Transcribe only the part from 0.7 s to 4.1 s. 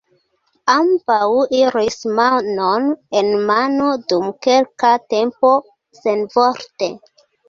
Ambaŭ iris manon en mano